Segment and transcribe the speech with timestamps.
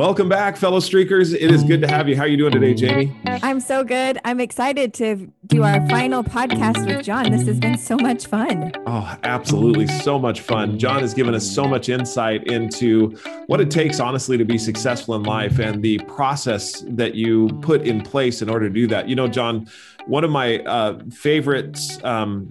[0.00, 1.34] Welcome back, fellow streakers.
[1.34, 2.16] It is good to have you.
[2.16, 3.14] How are you doing today, Jamie?
[3.26, 4.18] I'm so good.
[4.24, 7.30] I'm excited to do our final podcast with John.
[7.30, 8.72] This has been so much fun.
[8.86, 9.86] Oh, absolutely.
[9.88, 10.78] So much fun.
[10.78, 13.10] John has given us so much insight into
[13.46, 17.82] what it takes, honestly, to be successful in life and the process that you put
[17.82, 19.06] in place in order to do that.
[19.06, 19.68] You know, John,
[20.06, 22.48] one of my uh, favorite um,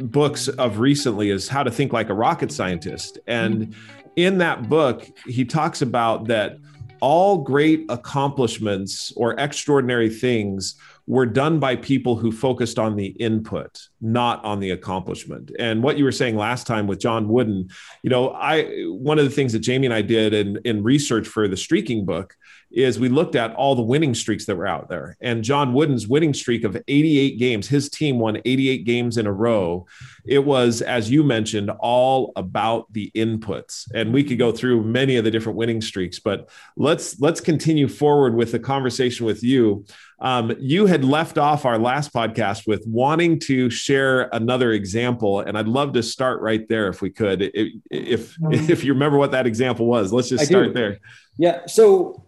[0.00, 3.18] books of recently is How to Think Like a Rocket Scientist.
[3.26, 3.74] And
[4.16, 6.58] in that book, he talks about that
[7.00, 13.88] all great accomplishments or extraordinary things were done by people who focused on the input,
[14.00, 15.50] not on the accomplishment.
[15.58, 17.68] And what you were saying last time with John Wooden,
[18.02, 21.26] you know, I one of the things that Jamie and I did in, in research
[21.26, 22.36] for the streaking book
[22.70, 25.16] is we looked at all the winning streaks that were out there.
[25.20, 29.32] And John Wooden's winning streak of 88 games, his team won 88 games in a
[29.32, 29.86] row.
[30.24, 33.90] It was, as you mentioned, all about the inputs.
[33.92, 37.88] And we could go through many of the different winning streaks, but let's let's continue
[37.88, 39.84] forward with the conversation with you.
[40.20, 45.58] Um, you had left off our last podcast with wanting to share another example, and
[45.58, 47.42] I'd love to start right there if we could.
[47.42, 50.98] If if, um, if you remember what that example was, let's just start there.
[51.38, 51.66] Yeah.
[51.66, 52.24] So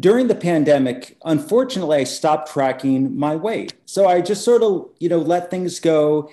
[0.00, 3.74] during the pandemic, unfortunately, I stopped tracking my weight.
[3.84, 6.30] So I just sort of, you know, let things go.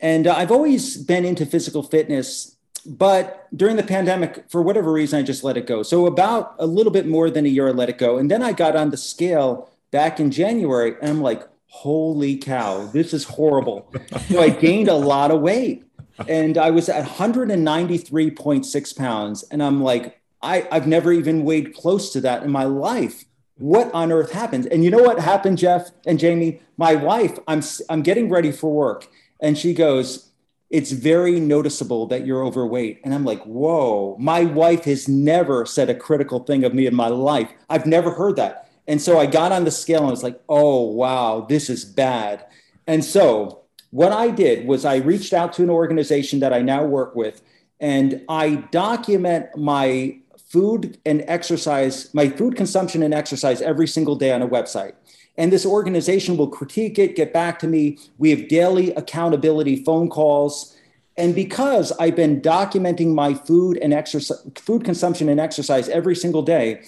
[0.00, 5.22] And I've always been into physical fitness, but during the pandemic, for whatever reason, I
[5.22, 5.82] just let it go.
[5.82, 8.18] So about a little bit more than a year, I let it go.
[8.18, 12.86] And then I got on the scale back in January, and I'm like, holy cow,
[12.86, 13.90] this is horrible.
[14.28, 15.84] so I gained a lot of weight.
[16.28, 19.42] And I was at 193.6 pounds.
[19.44, 23.24] And I'm like, I, I've never even weighed close to that in my life.
[23.56, 24.66] What on earth happened?
[24.66, 26.60] And you know what happened, Jeff and Jamie?
[26.76, 29.06] My wife, I'm I'm getting ready for work,
[29.38, 30.30] and she goes,
[30.70, 35.90] "It's very noticeable that you're overweight." And I'm like, "Whoa!" My wife has never said
[35.90, 37.50] a critical thing of me in my life.
[37.68, 38.69] I've never heard that.
[38.90, 42.44] And so I got on the scale and was like, "Oh wow, this is bad."
[42.88, 46.84] And so what I did was I reached out to an organization that I now
[46.84, 47.40] work with,
[47.78, 50.18] and I document my
[50.48, 54.94] food and exercise, my food consumption and exercise every single day on a website.
[55.38, 57.96] And this organization will critique it, get back to me.
[58.18, 60.76] We have daily accountability phone calls.
[61.16, 66.42] And because I've been documenting my food and exercise, food consumption and exercise every single
[66.42, 66.82] day,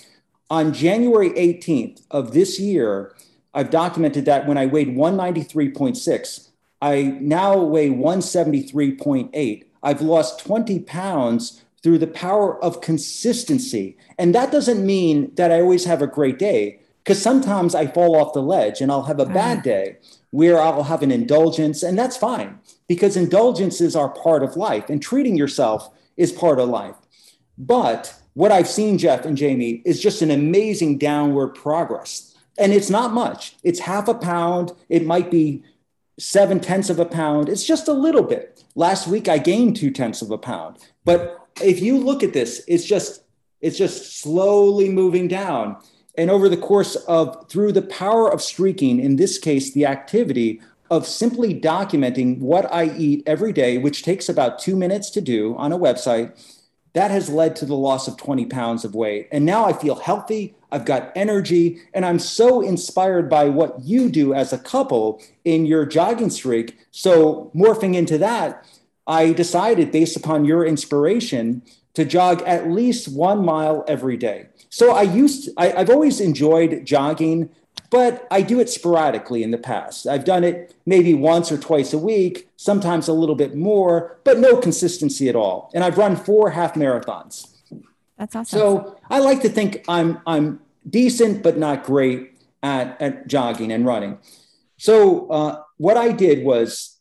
[0.50, 3.14] on January 18th of this year,
[3.54, 6.48] I've documented that when I weighed 193.6,
[6.80, 9.64] I now weigh 173.8.
[9.82, 13.96] I've lost 20 pounds through the power of consistency.
[14.18, 18.16] And that doesn't mean that I always have a great day, because sometimes I fall
[18.16, 19.64] off the ledge and I'll have a bad mm.
[19.64, 19.96] day
[20.30, 25.02] where I'll have an indulgence, and that's fine because indulgences are part of life and
[25.02, 26.96] treating yourself is part of life.
[27.58, 32.34] But what I've seen, Jeff and Jamie, is just an amazing downward progress.
[32.58, 35.62] And it's not much, it's half a pound, it might be
[36.18, 38.62] seven tenths of a pound, it's just a little bit.
[38.74, 40.76] Last week, I gained two tenths of a pound.
[41.04, 43.24] But if you look at this, it's just
[43.60, 45.76] it's just slowly moving down.
[46.18, 50.60] And over the course of through the power of streaking, in this case, the activity
[50.90, 55.56] of simply documenting what I eat every day, which takes about two minutes to do
[55.56, 56.36] on a website,
[56.94, 59.28] that has led to the loss of 20 pounds of weight.
[59.32, 64.10] And now I feel healthy, I've got energy, and I'm so inspired by what you
[64.10, 66.78] do as a couple in your jogging streak.
[66.90, 68.66] So, morphing into that,
[69.06, 71.62] I decided, based upon your inspiration,
[71.94, 74.46] to jog at least one mile every day.
[74.70, 77.50] So I used, to, I, I've always enjoyed jogging,
[77.92, 80.06] but I do it sporadically in the past.
[80.06, 84.38] I've done it maybe once or twice a week, sometimes a little bit more, but
[84.38, 85.70] no consistency at all.
[85.74, 87.48] And I've run four half marathons.
[88.16, 88.58] That's awesome.
[88.58, 92.32] So I like to think I'm I'm decent, but not great
[92.62, 94.18] at, at jogging and running.
[94.78, 96.98] So uh, what I did was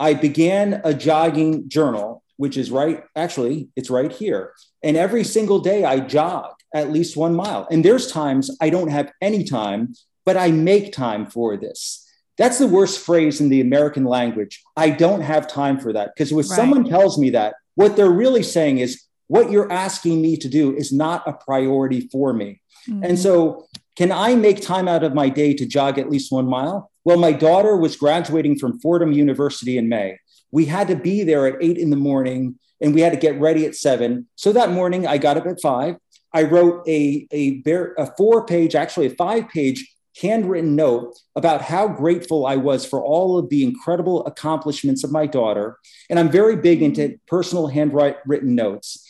[0.00, 4.54] I began a jogging journal, which is right, actually, it's right here.
[4.82, 7.68] And every single day I jog at least one mile.
[7.70, 12.06] And there's times I don't have any time, but I make time for this.
[12.38, 14.62] That's the worst phrase in the American language.
[14.76, 16.10] I don't have time for that.
[16.14, 16.56] Because when right.
[16.56, 20.76] someone tells me that, what they're really saying is, what you're asking me to do
[20.76, 22.60] is not a priority for me.
[22.88, 23.04] Mm-hmm.
[23.04, 23.66] And so,
[23.96, 26.90] can I make time out of my day to jog at least one mile?
[27.04, 30.18] Well, my daughter was graduating from Fordham University in May.
[30.50, 33.40] We had to be there at eight in the morning and we had to get
[33.40, 34.26] ready at seven.
[34.34, 35.96] So that morning, I got up at five.
[36.34, 37.62] I wrote a, a,
[37.98, 43.02] a four page, actually a five page handwritten note about how grateful I was for
[43.02, 45.78] all of the incredible accomplishments of my daughter.
[46.10, 47.00] And I'm very big mm-hmm.
[47.00, 49.06] into personal handwritten notes.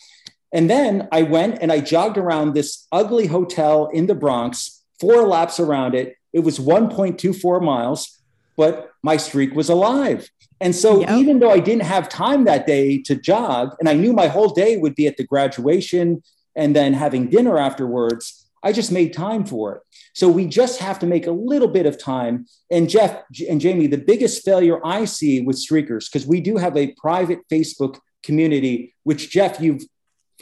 [0.52, 5.26] And then I went and I jogged around this ugly hotel in the Bronx, four
[5.26, 6.16] laps around it.
[6.32, 8.20] It was 1.24 miles,
[8.56, 10.31] but my streak was alive.
[10.60, 11.19] And so, yep.
[11.19, 14.50] even though I didn't have time that day to jog, and I knew my whole
[14.50, 16.22] day would be at the graduation
[16.54, 19.82] and then having dinner afterwards, I just made time for it.
[20.14, 22.47] So, we just have to make a little bit of time.
[22.70, 26.76] And Jeff and Jamie, the biggest failure I see with streakers, because we do have
[26.76, 29.82] a private Facebook community, which Jeff, you've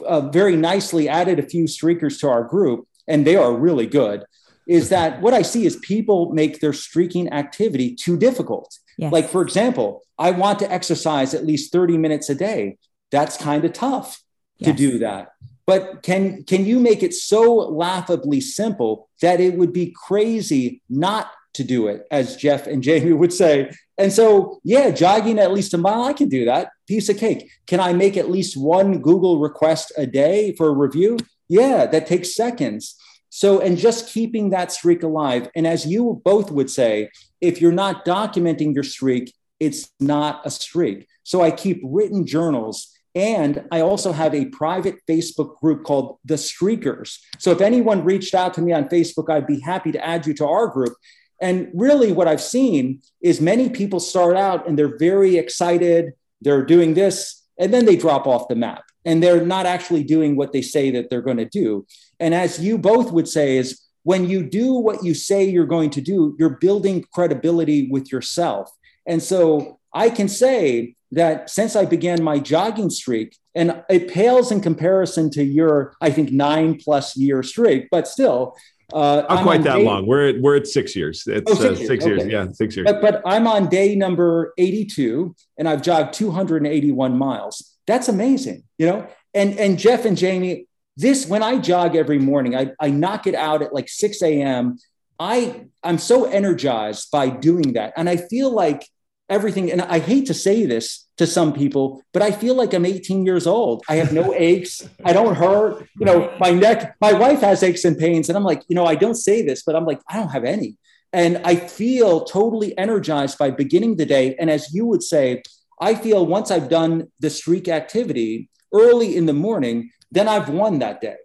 [0.05, 4.25] uh, very nicely added a few streakers to our group, and they are really good.
[4.67, 8.77] Is that what I see is people make their streaking activity too difficult.
[8.97, 9.11] Yes.
[9.11, 12.77] Like, for example, I want to exercise at least 30 minutes a day.
[13.09, 14.21] That's kind of tough
[14.57, 14.69] yes.
[14.69, 15.29] to do that.
[15.65, 21.31] But can, can you make it so laughably simple that it would be crazy not
[21.53, 23.71] to do it, as Jeff and Jamie would say?
[23.97, 26.69] And so, yeah, jogging at least a mile, I can do that.
[26.87, 27.51] Piece of cake.
[27.67, 31.17] Can I make at least one Google request a day for a review?
[31.47, 32.95] Yeah, that takes seconds.
[33.29, 35.49] So, and just keeping that streak alive.
[35.55, 37.09] And as you both would say,
[37.39, 41.07] if you're not documenting your streak, it's not a streak.
[41.23, 42.91] So I keep written journals.
[43.13, 47.17] And I also have a private Facebook group called The Streakers.
[47.39, 50.33] So if anyone reached out to me on Facebook, I'd be happy to add you
[50.35, 50.93] to our group.
[51.41, 56.63] And really, what I've seen is many people start out and they're very excited, they're
[56.63, 60.53] doing this, and then they drop off the map and they're not actually doing what
[60.53, 61.85] they say that they're going to do.
[62.19, 65.89] And as you both would say, is when you do what you say you're going
[65.91, 68.71] to do, you're building credibility with yourself.
[69.05, 74.51] And so I can say that since I began my jogging streak, and it pales
[74.51, 78.55] in comparison to your, I think, nine plus year streak, but still.
[78.93, 80.05] Uh, Not I'm quite that day, long.
[80.05, 81.23] We're at, we're at six years.
[81.25, 82.21] It's oh, six, uh, six years.
[82.23, 82.31] Okay.
[82.31, 82.85] Yeah, six years.
[82.85, 87.77] But, but I'm on day number 82 and I've jogged 281 miles.
[87.87, 89.07] That's amazing, you know?
[89.33, 90.67] And, and Jeff and Jamie,
[90.97, 94.77] this when i jog every morning i, I knock it out at like 6 a.m
[95.19, 98.87] i i'm so energized by doing that and i feel like
[99.31, 99.71] everything.
[99.71, 103.25] And i hate to say this to some people but i feel like i'm 18
[103.25, 103.83] years old.
[103.89, 104.87] I have no aches.
[105.05, 105.87] I don't hurt.
[105.99, 108.29] You know my neck my wife has aches and pains.
[108.29, 110.43] And i'm like you know i don't say this but i'm like i don't have
[110.43, 110.77] any.
[111.13, 114.35] And i feel totally energized by beginning the day.
[114.35, 115.41] And as you would say
[115.79, 120.79] i feel once i've done the streak activity early in the morning then I've won
[120.79, 121.15] that day.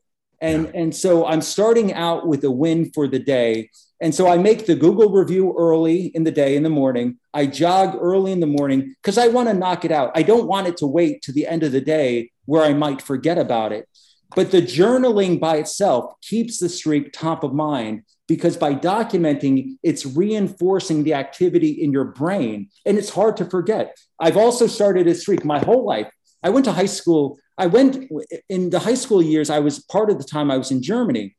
[0.41, 0.81] And, yeah.
[0.81, 3.71] and so I'm starting out with a win for the day.
[4.01, 7.19] And so I make the Google review early in the day in the morning.
[7.33, 10.13] I jog early in the morning because I want to knock it out.
[10.15, 13.01] I don't want it to wait to the end of the day where I might
[13.01, 13.89] forget about it.
[14.35, 20.05] But the journaling by itself keeps the streak top of mind because by documenting, it's
[20.05, 23.97] reinforcing the activity in your brain and it's hard to forget.
[24.21, 26.11] I've also started a streak my whole life.
[26.43, 28.11] I went to high school I went
[28.49, 31.37] in the high school years, I was part of the time I was in Germany.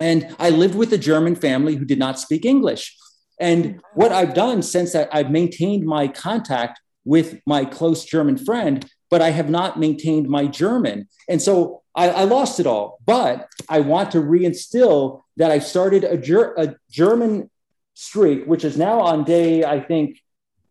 [0.00, 2.96] And I lived with a German family who did not speak English.
[3.40, 8.88] And what I've done since that, I've maintained my contact with my close German friend,
[9.10, 11.08] but I have not maintained my German.
[11.28, 12.98] And so I, I lost it all.
[13.06, 17.50] But I want to reinstill that I started a, ger- a German
[17.94, 20.20] streak, which is now on day, I think,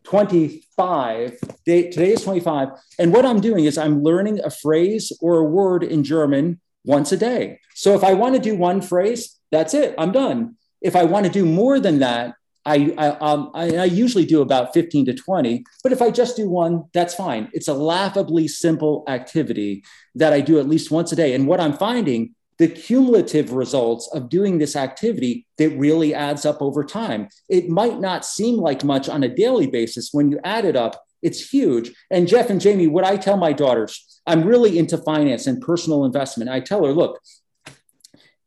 [0.08, 1.38] 25.
[1.66, 2.70] Day, today is 25.
[2.98, 7.12] And what I'm doing is I'm learning a phrase or a word in German once
[7.12, 7.60] a day.
[7.76, 9.94] So if I want to do one phrase, that's it.
[9.98, 10.56] I'm done.
[10.82, 12.36] If I want to do more than that,
[12.66, 16.36] I, I, um, I, I, usually do about 15 to 20, but if I just
[16.36, 17.50] do one, that's fine.
[17.54, 19.86] It's a laughably simple activity
[20.16, 21.34] that I do at least once a day.
[21.34, 26.62] And what I'm finding the cumulative results of doing this activity that really adds up
[26.62, 27.30] over time.
[27.50, 30.10] It might not seem like much on a daily basis.
[30.12, 31.92] When you add it up, it's huge.
[32.10, 36.06] And Jeff and Jamie, what I tell my daughters, I'm really into finance and personal
[36.06, 36.50] investment.
[36.50, 37.20] I tell her, look,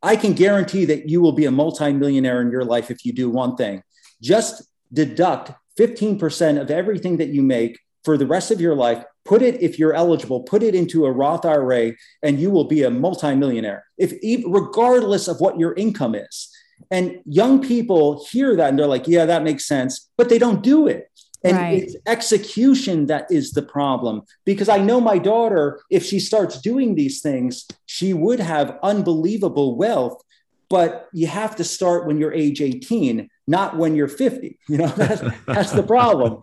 [0.02, 3.28] I can guarantee that you will be a multimillionaire in your life if you do
[3.28, 3.82] one thing.
[4.22, 4.62] Just
[4.92, 9.60] deduct 15% of everything that you make for the rest of your life put it
[9.62, 13.84] if you're eligible put it into a roth ira and you will be a multimillionaire.
[13.98, 14.14] If
[14.46, 16.50] regardless of what your income is.
[16.90, 20.62] And young people hear that and they're like yeah that makes sense but they don't
[20.62, 21.10] do it.
[21.42, 21.82] And right.
[21.82, 24.22] it's execution that is the problem.
[24.44, 29.76] Because i know my daughter if she starts doing these things she would have unbelievable
[29.76, 30.22] wealth
[30.70, 34.86] but you have to start when you're age 18 not when you're 50 you know
[34.96, 36.40] that's, that's the problem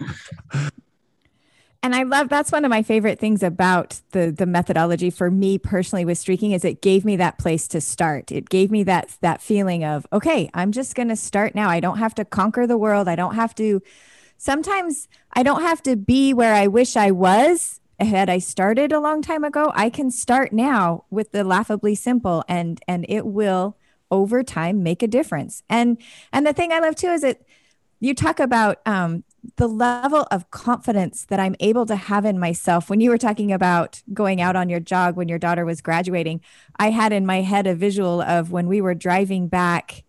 [1.84, 5.58] and I love that's one of my favorite things about the the methodology for me
[5.58, 8.32] personally with streaking is it gave me that place to start.
[8.32, 11.70] It gave me that that feeling of okay, I'm just going to start now.
[11.70, 13.08] I don't have to conquer the world.
[13.08, 13.82] I don't have to
[14.38, 19.00] sometimes I don't have to be where I wish I was had I started a
[19.00, 23.78] long time ago, I can start now with the laughably simple and and it will
[24.12, 25.64] over time make a difference.
[25.70, 25.98] And
[26.32, 27.42] and the thing I love too is that
[28.00, 29.24] you talk about um,
[29.56, 32.90] the level of confidence that I'm able to have in myself.
[32.90, 36.42] When you were talking about going out on your jog when your daughter was graduating,
[36.78, 40.04] I had in my head a visual of when we were driving back.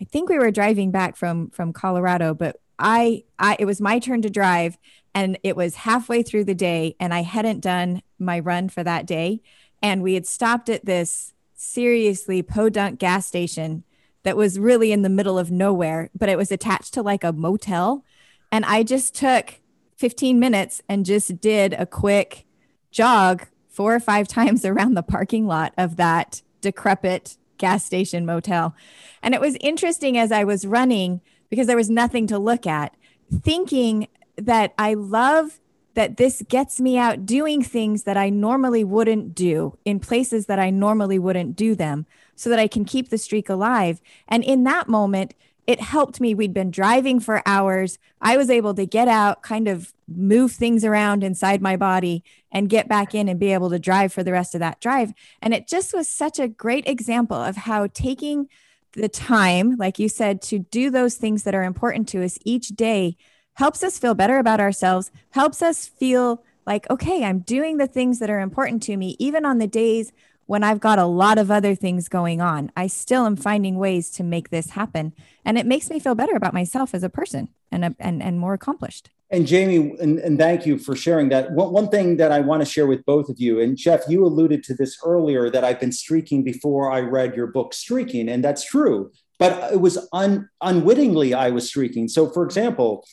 [0.00, 3.98] I think we were driving back from from Colorado, but I, I it was my
[3.98, 4.78] turn to drive
[5.14, 9.06] and it was halfway through the day and I hadn't done my run for that
[9.06, 9.42] day
[9.82, 13.84] and we had stopped at this seriously podunk gas station
[14.22, 17.32] that was really in the middle of nowhere, but it was attached to like a
[17.32, 18.04] motel.
[18.52, 19.60] And I just took
[19.96, 22.46] 15 minutes and just did a quick
[22.90, 28.74] jog four or five times around the parking lot of that decrepit gas station motel.
[29.22, 32.96] And it was interesting as I was running because there was nothing to look at,
[33.42, 35.60] thinking that I love
[35.94, 40.58] that this gets me out doing things that I normally wouldn't do in places that
[40.58, 44.00] I normally wouldn't do them so that I can keep the streak alive.
[44.28, 45.34] And in that moment,
[45.70, 46.34] it helped me.
[46.34, 47.96] We'd been driving for hours.
[48.20, 52.68] I was able to get out, kind of move things around inside my body and
[52.68, 55.12] get back in and be able to drive for the rest of that drive.
[55.40, 58.48] And it just was such a great example of how taking
[58.94, 62.70] the time, like you said, to do those things that are important to us each
[62.70, 63.16] day
[63.54, 68.18] helps us feel better about ourselves, helps us feel like, okay, I'm doing the things
[68.18, 70.10] that are important to me, even on the days
[70.50, 72.72] when I've got a lot of other things going on.
[72.76, 75.14] I still am finding ways to make this happen.
[75.44, 78.52] And it makes me feel better about myself as a person and, and, and more
[78.52, 79.10] accomplished.
[79.30, 81.52] And Jamie, and, and thank you for sharing that.
[81.52, 84.24] One, one thing that I want to share with both of you, and Jeff, you
[84.24, 88.42] alluded to this earlier that I've been streaking before I read your book, Streaking, and
[88.42, 89.12] that's true.
[89.38, 92.08] But it was un, unwittingly I was streaking.
[92.08, 93.06] So, for example,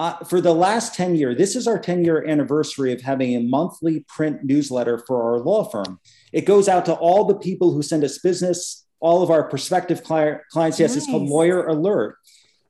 [0.00, 3.40] uh, for the last 10 years, this is our 10 year anniversary of having a
[3.40, 6.00] monthly print newsletter for our law firm.
[6.32, 10.02] It goes out to all the people who send us business, all of our prospective
[10.02, 10.80] client, clients.
[10.80, 11.02] Yes, nice.
[11.02, 12.16] it's called Lawyer Alert.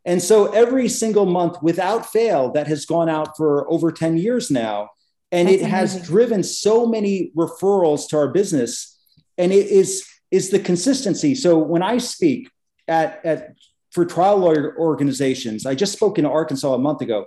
[0.04, 4.50] And so every single month without fail, that has gone out for over 10 years
[4.50, 4.88] now.
[5.30, 5.70] And That's it amazing.
[5.70, 8.98] has driven so many referrals to our business.
[9.38, 11.36] And it is, is the consistency.
[11.36, 12.50] So when I speak
[12.88, 13.54] at, at
[13.90, 17.26] for trial lawyer organizations, I just spoke in Arkansas a month ago.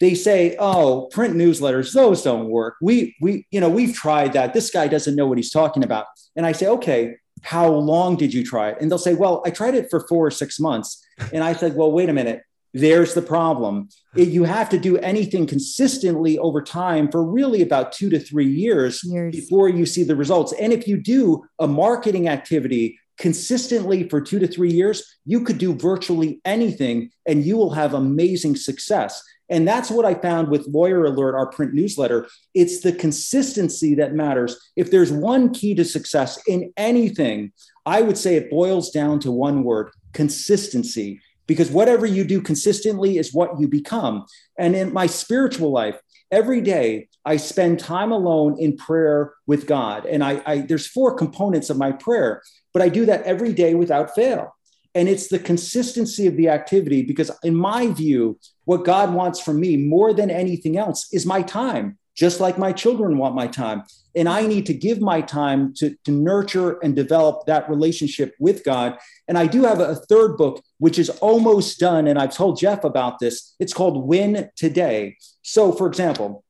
[0.00, 2.76] They say, "Oh, print newsletters, those don't work.
[2.80, 4.54] We we you know we've tried that.
[4.54, 8.32] This guy doesn't know what he's talking about." And I say, "Okay, how long did
[8.32, 11.04] you try it?" And they'll say, "Well, I tried it for four or six months."
[11.32, 12.42] And I said, "Well, wait a minute.
[12.74, 13.88] There's the problem.
[14.14, 18.46] It, you have to do anything consistently over time for really about two to three
[18.46, 20.52] years, years before you see the results.
[20.52, 25.58] And if you do a marketing activity consistently for two to three years, you could
[25.58, 29.22] do virtually anything and you will have amazing success.
[29.50, 32.28] And that's what I found with Lawyer Alert, our print newsletter.
[32.54, 34.56] It's the consistency that matters.
[34.76, 37.52] If there's one key to success in anything,
[37.86, 41.20] I would say it boils down to one word consistency.
[41.46, 44.26] Because whatever you do consistently is what you become.
[44.58, 45.98] And in my spiritual life,
[46.30, 50.04] every day I spend time alone in prayer with God.
[50.04, 52.42] And I, I there's four components of my prayer
[52.78, 54.54] but I do that every day without fail.
[54.94, 59.58] And it's the consistency of the activity because, in my view, what God wants from
[59.58, 63.82] me more than anything else is my time, just like my children want my time.
[64.14, 68.62] And I need to give my time to, to nurture and develop that relationship with
[68.62, 68.96] God.
[69.26, 72.06] And I do have a third book, which is almost done.
[72.06, 73.56] And I've told Jeff about this.
[73.58, 75.16] It's called Win Today.
[75.42, 76.44] So, for example,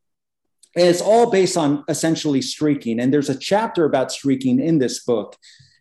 [0.75, 3.01] it's all based on essentially streaking.
[3.01, 5.35] And there's a chapter about streaking in this book.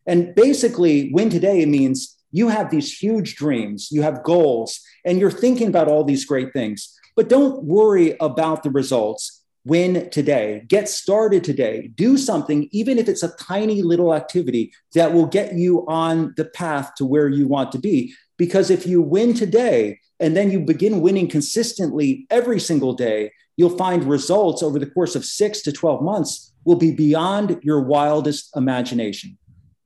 [0.08, 5.30] And basically, win today means you have these huge dreams, you have goals, and you're
[5.30, 6.98] thinking about all these great things.
[7.16, 9.44] But don't worry about the results.
[9.66, 10.64] Win today.
[10.68, 11.90] Get started today.
[11.94, 16.46] Do something, even if it's a tiny little activity that will get you on the
[16.46, 18.14] path to where you want to be.
[18.38, 23.78] Because if you win today and then you begin winning consistently every single day, you'll
[23.78, 28.56] find results over the course of six to 12 months will be beyond your wildest
[28.56, 29.38] imagination.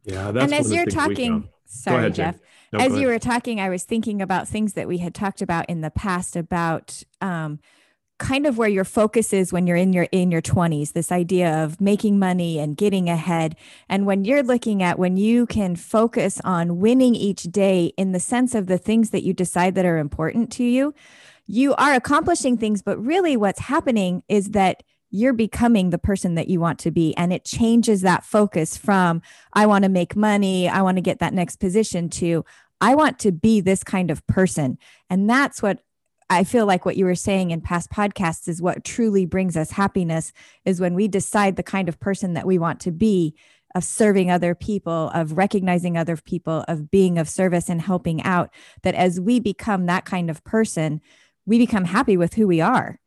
[0.03, 2.39] Yeah, that's and as you're talking, sorry, ahead, Jeff.
[2.73, 5.69] No, as you were talking, I was thinking about things that we had talked about
[5.69, 7.59] in the past about um,
[8.17, 11.63] kind of where your focus is when you're in your in your 20s this idea
[11.63, 13.55] of making money and getting ahead.
[13.89, 18.19] And when you're looking at when you can focus on winning each day in the
[18.19, 20.93] sense of the things that you decide that are important to you
[21.47, 26.47] you are accomplishing things but really what's happening is that you're becoming the person that
[26.47, 27.15] you want to be.
[27.17, 29.21] And it changes that focus from,
[29.53, 32.43] I want to make money, I want to get that next position to,
[32.79, 34.77] I want to be this kind of person.
[35.09, 35.81] And that's what
[36.29, 39.71] I feel like what you were saying in past podcasts is what truly brings us
[39.71, 40.31] happiness
[40.63, 43.35] is when we decide the kind of person that we want to be
[43.75, 48.49] of serving other people, of recognizing other people, of being of service and helping out.
[48.83, 51.01] That as we become that kind of person,
[51.45, 53.00] we become happy with who we are.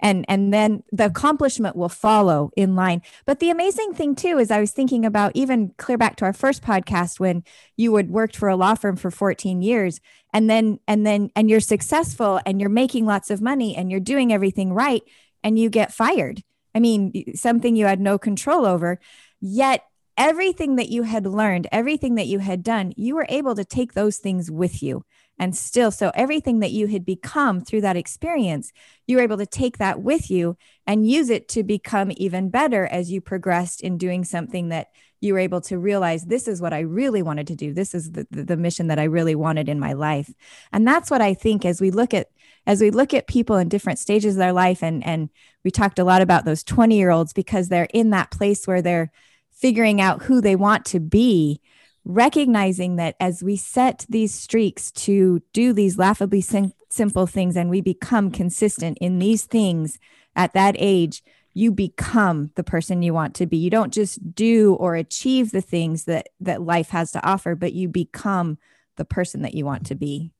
[0.00, 3.02] And, and then the accomplishment will follow in line.
[3.26, 6.32] But the amazing thing too is I was thinking about even clear back to our
[6.32, 7.44] first podcast when
[7.76, 10.00] you had worked for a law firm for 14 years
[10.32, 14.00] and then and then and you're successful and you're making lots of money and you're
[14.00, 15.02] doing everything right
[15.42, 16.42] and you get fired.
[16.74, 19.00] I mean, something you had no control over.
[19.40, 19.84] Yet
[20.16, 23.94] everything that you had learned, everything that you had done, you were able to take
[23.94, 25.04] those things with you.
[25.40, 28.74] And still, so everything that you had become through that experience,
[29.06, 32.86] you were able to take that with you and use it to become even better
[32.86, 36.74] as you progressed in doing something that you were able to realize this is what
[36.74, 37.72] I really wanted to do.
[37.72, 40.30] This is the, the, the mission that I really wanted in my life.
[40.74, 42.28] And that's what I think as we look at
[42.66, 45.30] as we look at people in different stages of their life and and
[45.64, 48.82] we talked a lot about those 20 year olds because they're in that place where
[48.82, 49.10] they're
[49.50, 51.60] figuring out who they want to be,
[52.04, 57.70] recognizing that as we set these streaks to do these laughably sim- simple things and
[57.70, 59.98] we become consistent in these things
[60.34, 63.56] at that age, you become the person you want to be.
[63.56, 67.72] You don't just do or achieve the things that that life has to offer, but
[67.72, 68.58] you become
[68.96, 70.32] the person that you want to be.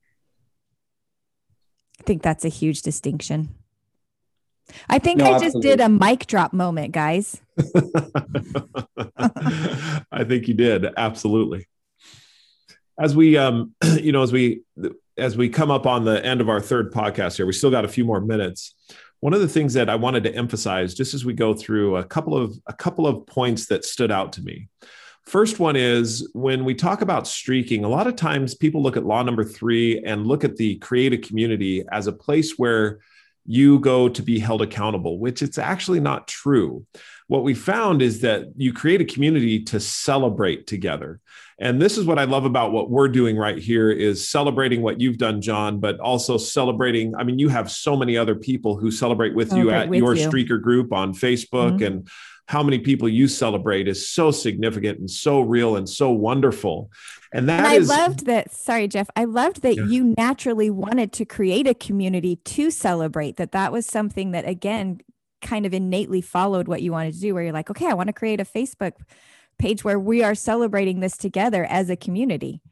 [2.01, 3.55] I think that's a huge distinction.
[4.89, 5.71] I think no, I just absolutely.
[5.71, 7.41] did a mic drop moment, guys.
[10.13, 10.87] I think you did.
[10.97, 11.67] Absolutely.
[12.99, 14.63] As we um, you know, as we
[15.17, 17.85] as we come up on the end of our third podcast here, we still got
[17.85, 18.75] a few more minutes.
[19.21, 22.05] One of the things that I wanted to emphasize just as we go through a
[22.05, 24.69] couple of a couple of points that stood out to me.
[25.27, 29.05] First one is when we talk about streaking, a lot of times people look at
[29.05, 32.99] law number 3 and look at the creative community as a place where
[33.47, 36.87] you go to be held accountable, which it's actually not true.
[37.27, 41.21] What we found is that you create a community to celebrate together.
[41.59, 45.01] And this is what I love about what we're doing right here is celebrating what
[45.01, 47.15] you've done, John, but also celebrating.
[47.15, 49.99] I mean, you have so many other people who celebrate with celebrate you at with
[49.99, 50.29] your you.
[50.29, 51.85] streaker group on Facebook mm-hmm.
[51.85, 52.09] and
[52.51, 56.91] how many people you celebrate is so significant and so real and so wonderful.
[57.33, 58.53] And that and I is, loved that.
[58.53, 59.09] Sorry, Jeff.
[59.15, 59.85] I loved that yeah.
[59.85, 63.37] you naturally wanted to create a community to celebrate.
[63.37, 65.01] That that was something that again
[65.41, 67.35] kind of innately followed what you wanted to do.
[67.35, 68.95] Where you're like, okay, I want to create a Facebook
[69.61, 72.63] page where we are celebrating this together as a community.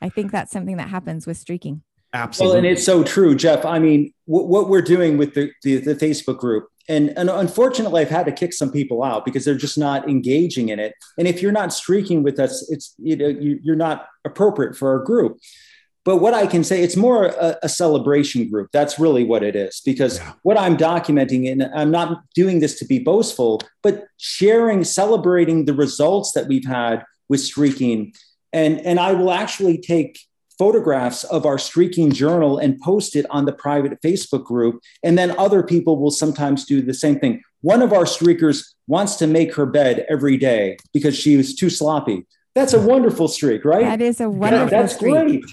[0.00, 1.82] I think that's something that happens with streaking.
[2.14, 2.52] Absolutely.
[2.52, 3.64] Well, and it's so true, Jeff.
[3.64, 8.00] I mean, w- what we're doing with the, the, the Facebook group, and, and unfortunately,
[8.00, 10.94] I've had to kick some people out because they're just not engaging in it.
[11.16, 14.90] And if you're not streaking with us, it's you know you, you're not appropriate for
[14.90, 15.38] our group.
[16.04, 18.70] But what I can say, it's more a, a celebration group.
[18.72, 19.80] That's really what it is.
[19.84, 20.32] Because yeah.
[20.42, 25.74] what I'm documenting, and I'm not doing this to be boastful, but sharing, celebrating the
[25.74, 28.14] results that we've had with streaking.
[28.52, 30.18] And, and I will actually take
[30.60, 34.82] photographs of our streaking journal and post it on the private Facebook group.
[35.02, 37.40] And then other people will sometimes do the same thing.
[37.62, 41.70] One of our streakers wants to make her bed every day because she was too
[41.70, 42.26] sloppy.
[42.54, 43.86] That's a wonderful streak, right?
[43.86, 45.14] That is a wonderful that, that's streak.
[45.14, 45.44] great.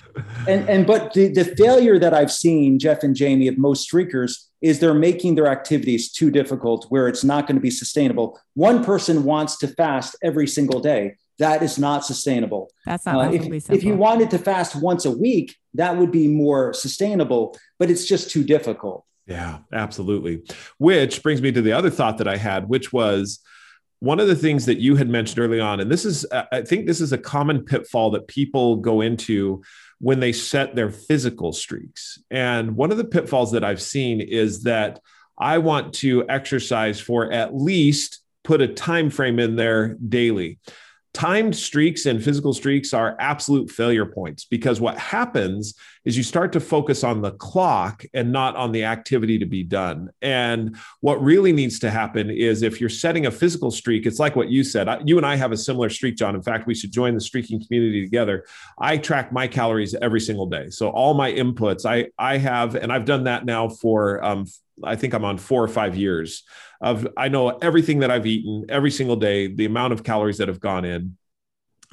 [0.46, 4.48] And and but the, the failure that I've seen, Jeff and Jamie, of most streakers
[4.62, 8.38] is they're making their activities too difficult where it's not going to be sustainable.
[8.56, 12.72] One person wants to fast every single day that is not sustainable.
[12.86, 16.28] That's not uh, if, if you wanted to fast once a week, that would be
[16.28, 19.06] more sustainable, but it's just too difficult.
[19.28, 20.44] Yeah, absolutely.
[20.78, 23.40] Which brings me to the other thought that I had, which was
[24.00, 25.80] one of the things that you had mentioned early on.
[25.80, 29.64] And this is, I think this is a common pitfall that people go into
[30.00, 32.20] when they set their physical streaks.
[32.30, 35.00] And one of the pitfalls that I've seen is that
[35.38, 40.60] I want to exercise for at least put a time frame in there daily
[41.14, 45.74] timed streaks and physical streaks are absolute failure points because what happens
[46.06, 49.64] is you start to focus on the clock and not on the activity to be
[49.64, 50.10] done.
[50.22, 54.36] And what really needs to happen is if you're setting a physical streak, it's like
[54.36, 54.88] what you said.
[55.06, 56.36] You and I have a similar streak, John.
[56.36, 58.46] In fact, we should join the streaking community together.
[58.80, 60.70] I track my calories every single day.
[60.70, 64.46] So all my inputs, I I have, and I've done that now for um,
[64.84, 66.44] I think I'm on four or five years
[66.82, 70.48] of I know everything that I've eaten every single day, the amount of calories that
[70.48, 71.18] have gone in.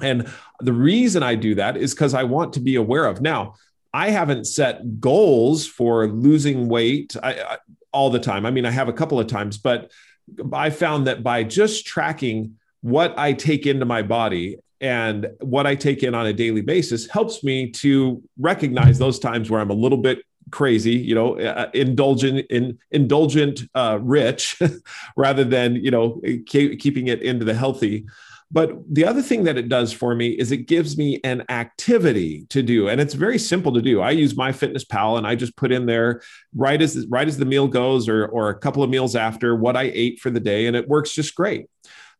[0.01, 3.21] And the reason I do that is because I want to be aware of.
[3.21, 3.55] Now,
[3.93, 7.57] I haven't set goals for losing weight I, I,
[7.93, 8.45] all the time.
[8.45, 9.91] I mean, I have a couple of times, but
[10.51, 15.75] I found that by just tracking what I take into my body and what I
[15.75, 19.75] take in on a daily basis helps me to recognize those times where I'm a
[19.75, 20.19] little bit
[20.51, 24.59] crazy, you know, uh, indulgent in indulgent uh, rich,
[25.17, 28.05] rather than you know keep, keeping it into the healthy.
[28.51, 32.45] But the other thing that it does for me is it gives me an activity
[32.49, 34.01] to do, and it's very simple to do.
[34.01, 36.21] I use MyFitnessPal, and I just put in there
[36.55, 39.75] right as right as the meal goes, or or a couple of meals after what
[39.75, 41.67] I ate for the day, and it works just great.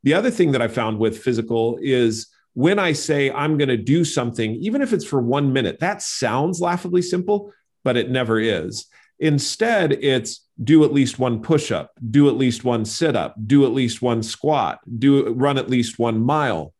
[0.04, 3.78] The other thing that I found with physical is when I say I'm going to
[3.78, 7.52] do something, even if it's for one minute, that sounds laughably simple,
[7.86, 8.88] but it never is.
[9.20, 13.66] Instead, it's do at least one push up, do at least one sit up, do
[13.66, 16.74] at least one squat, do run at least one mile.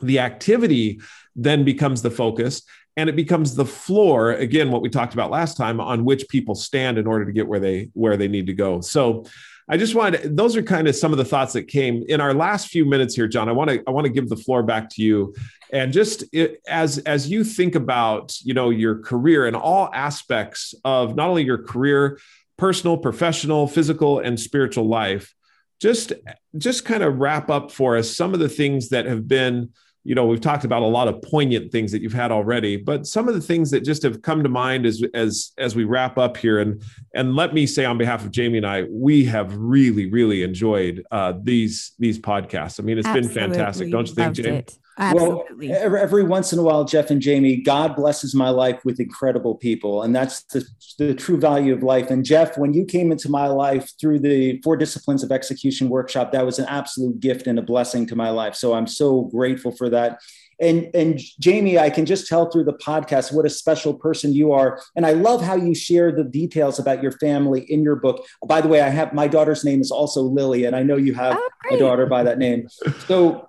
[0.00, 1.00] The activity
[1.36, 2.62] then becomes the focus
[2.96, 6.54] and it becomes the floor again what we talked about last time on which people
[6.54, 8.80] stand in order to get where they where they need to go.
[8.80, 9.26] So
[9.70, 12.34] I just wanted those are kind of some of the thoughts that came in our
[12.34, 13.48] last few minutes here, John.
[13.48, 15.32] I want to I want to give the floor back to you,
[15.72, 20.74] and just it, as as you think about you know your career and all aspects
[20.84, 22.18] of not only your career,
[22.58, 25.32] personal, professional, physical, and spiritual life,
[25.80, 26.14] just
[26.58, 29.70] just kind of wrap up for us some of the things that have been
[30.04, 33.06] you know we've talked about a lot of poignant things that you've had already but
[33.06, 36.16] some of the things that just have come to mind as as as we wrap
[36.18, 36.82] up here and
[37.14, 41.04] and let me say on behalf of jamie and i we have really really enjoyed
[41.10, 43.34] uh, these these podcasts i mean it's Absolutely.
[43.34, 44.78] been fantastic don't you think jamie it.
[45.00, 45.68] Absolutely.
[45.70, 49.00] Well, every, every, once in a while, Jeff and Jamie, God blesses my life with
[49.00, 50.02] incredible people.
[50.02, 50.62] And that's the,
[50.98, 52.10] the true value of life.
[52.10, 56.32] And Jeff, when you came into my life through the Four Disciplines of Execution workshop,
[56.32, 58.54] that was an absolute gift and a blessing to my life.
[58.54, 60.20] So I'm so grateful for that.
[60.60, 64.52] And, and Jamie, I can just tell through the podcast what a special person you
[64.52, 64.82] are.
[64.94, 68.26] And I love how you share the details about your family in your book.
[68.46, 71.14] By the way, I have my daughter's name is also Lily, and I know you
[71.14, 72.68] have oh, a daughter by that name.
[73.06, 73.48] So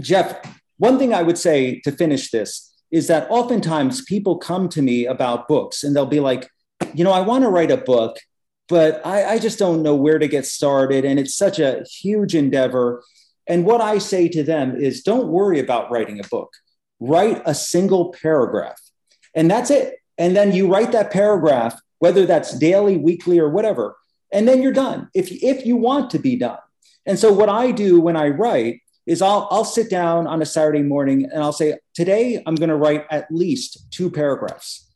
[0.00, 0.40] Jeff,
[0.78, 5.06] one thing I would say to finish this is that oftentimes people come to me
[5.06, 6.48] about books and they'll be like,
[6.94, 8.18] you know, I want to write a book,
[8.68, 11.04] but I, I just don't know where to get started.
[11.04, 13.02] And it's such a huge endeavor.
[13.46, 16.52] And what I say to them is don't worry about writing a book,
[17.00, 18.80] write a single paragraph.
[19.34, 19.96] And that's it.
[20.18, 23.96] And then you write that paragraph, whether that's daily, weekly, or whatever,
[24.32, 26.58] and then you're done if, if you want to be done.
[27.06, 30.46] And so, what I do when I write is I'll, I'll sit down on a
[30.46, 34.88] Saturday morning and I'll say, today I'm going to write at least two paragraphs.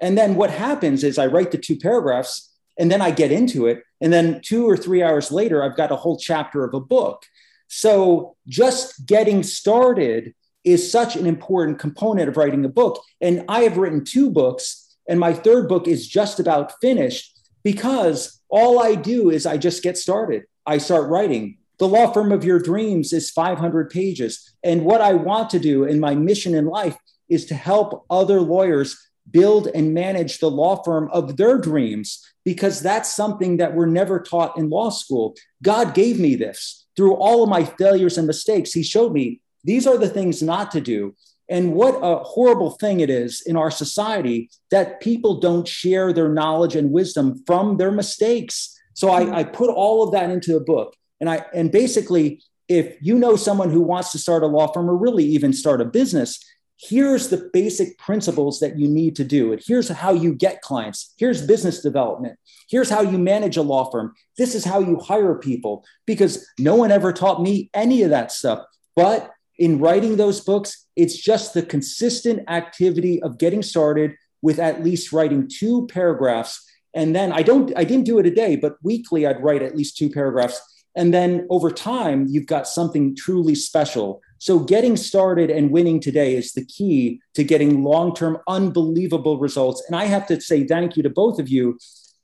[0.00, 3.66] And then what happens is I write the two paragraphs and then I get into
[3.66, 3.82] it.
[4.00, 7.24] And then two or three hours later, I've got a whole chapter of a book.
[7.68, 13.02] So just getting started is such an important component of writing a book.
[13.20, 18.40] And I have written two books, and my third book is just about finished because
[18.48, 20.44] all I do is I just get started.
[20.66, 21.58] I start writing.
[21.78, 24.54] The law firm of your dreams is 500 pages.
[24.62, 26.96] And what I want to do in my mission in life
[27.28, 28.96] is to help other lawyers
[29.30, 34.20] build and manage the law firm of their dreams because that's something that we're never
[34.20, 35.34] taught in law school.
[35.62, 38.72] God gave me this through all of my failures and mistakes.
[38.72, 41.14] He showed me these are the things not to do.
[41.48, 46.28] And what a horrible thing it is in our society that people don't share their
[46.28, 48.78] knowledge and wisdom from their mistakes.
[48.94, 50.94] So I, I put all of that into a book.
[51.20, 54.88] And I and basically, if you know someone who wants to start a law firm
[54.88, 56.42] or really even start a business,
[56.78, 59.52] here's the basic principles that you need to do.
[59.52, 61.14] And here's how you get clients.
[61.16, 62.38] Here's business development.
[62.68, 64.14] Here's how you manage a law firm.
[64.38, 68.32] This is how you hire people because no one ever taught me any of that
[68.32, 68.64] stuff.
[68.96, 74.82] But in writing those books, it's just the consistent activity of getting started with at
[74.82, 76.64] least writing two paragraphs.
[76.94, 79.76] And then I don't, I didn't do it a day, but weekly I'd write at
[79.76, 80.60] least two paragraphs
[80.96, 84.22] and then over time, you've got something truly special.
[84.38, 89.82] So, getting started and winning today is the key to getting long term, unbelievable results.
[89.86, 91.78] And I have to say thank you to both of you,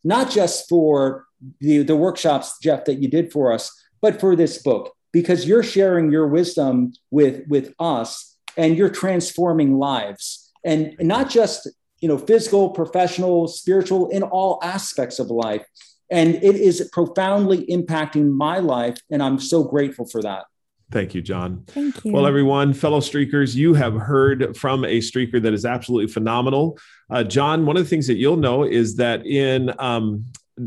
[0.04, 1.26] not just for
[1.60, 5.62] the, the workshops, Jeff, that you did for us, but for this book, because you're
[5.62, 10.52] sharing your wisdom with, with us and you're transforming lives.
[10.62, 11.68] And not just
[12.00, 15.64] you know physical professional spiritual in all aspects of life
[16.10, 18.98] and it is profoundly impacting my life.
[19.10, 20.44] And I'm so grateful for that.
[20.90, 21.62] Thank you, John.
[21.68, 22.12] Thank you.
[22.12, 26.78] Well, everyone, fellow streakers, you have heard from a streaker that is absolutely phenomenal.
[27.08, 30.24] Uh, John, one of the things that you'll know is that in um,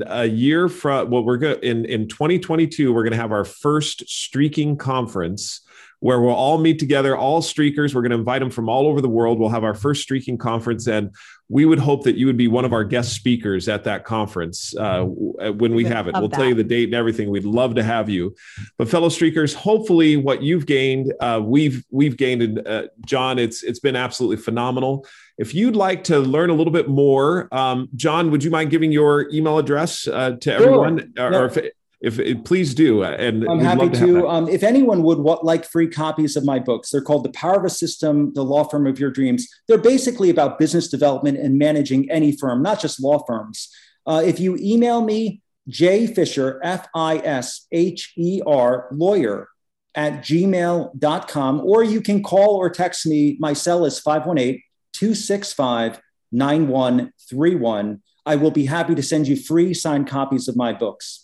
[0.08, 4.08] a year from well, we're going in in 2022, we're going to have our first
[4.08, 5.62] streaking conference
[6.04, 7.96] where we'll all meet together, all streakers.
[7.96, 9.40] We're going to invite them from all over the world.
[9.40, 11.16] We'll have our first streaking conference, and
[11.48, 14.76] we would hope that you would be one of our guest speakers at that conference
[14.76, 16.16] uh, when we have it.
[16.16, 16.36] We'll that.
[16.36, 17.30] tell you the date and everything.
[17.30, 18.36] We'd love to have you.
[18.78, 22.42] But fellow streakers, hopefully, what you've gained, uh, we've we've gained.
[22.42, 25.08] In, uh, John, it's it's been absolutely phenomenal.
[25.38, 28.92] If you'd like to learn a little bit more, um, John, would you mind giving
[28.92, 30.54] your email address uh, to sure.
[30.54, 31.14] everyone?
[31.18, 31.58] Or, or if,
[32.04, 34.06] if, if, please do, uh, and I'm happy to.
[34.06, 37.32] to um, if anyone would want, like free copies of my books, they're called "The
[37.32, 41.38] Power of a System: The Law Firm of Your Dreams." They're basically about business development
[41.38, 43.70] and managing any firm, not just law firms.
[44.06, 49.48] Uh, if you email me, J Fisher, F I S H E R, lawyer
[49.96, 53.38] at gmail.com, or you can call or text me.
[53.40, 54.62] My cell is 518
[54.92, 56.02] 265
[56.34, 58.02] 9131.
[58.26, 61.24] I will be happy to send you free signed copies of my books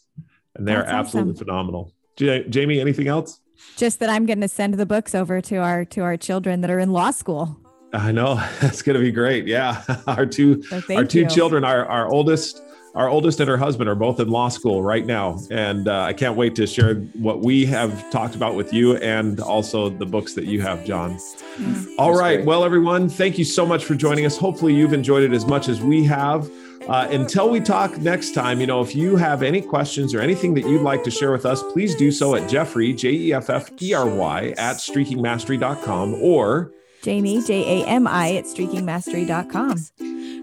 [0.59, 1.45] and they're That's absolutely awesome.
[1.45, 1.93] phenomenal.
[2.17, 3.39] J- Jamie, anything else?
[3.77, 6.69] Just that I'm going to send the books over to our to our children that
[6.69, 7.57] are in law school.
[7.93, 9.47] I know that's going to be great.
[9.47, 11.29] Yeah, our two so our two you.
[11.29, 12.61] children, our our oldest
[12.95, 16.13] our oldest and her husband are both in law school right now, and uh, I
[16.13, 20.33] can't wait to share what we have talked about with you, and also the books
[20.33, 21.15] that you have, John.
[21.57, 21.87] Mm.
[21.97, 22.47] All right, great.
[22.47, 24.37] well, everyone, thank you so much for joining us.
[24.37, 26.49] Hopefully, you've enjoyed it as much as we have.
[26.89, 30.55] Uh, until we talk next time, you know, if you have any questions or anything
[30.55, 33.49] that you'd like to share with us, please do so at Jeffrey, J E F
[33.49, 36.71] F E R Y, at streakingmastery.com or
[37.03, 39.77] Jamie, J A M I, at streakingmastery.com.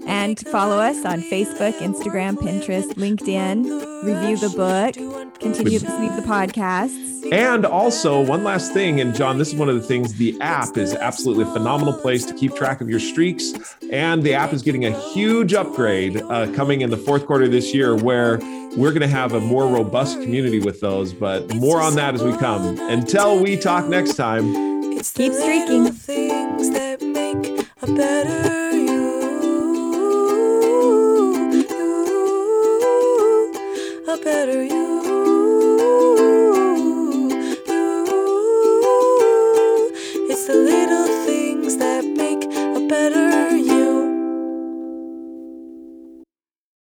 [0.07, 4.05] And follow us on Facebook, Instagram, Pinterest, LinkedIn.
[4.05, 4.95] Review the book.
[5.41, 7.33] Continue to to the podcasts.
[7.33, 10.77] And also, one last thing, and John, this is one of the things the app
[10.77, 13.53] is absolutely a phenomenal place to keep track of your streaks.
[13.91, 17.75] And the app is getting a huge upgrade uh, coming in the fourth quarter this
[17.75, 18.39] year where
[18.77, 21.13] we're going to have a more robust community with those.
[21.13, 22.79] But more on that as we come.
[22.83, 24.53] Until we talk next time,
[25.03, 25.93] keep streaking
[34.27, 34.86] better you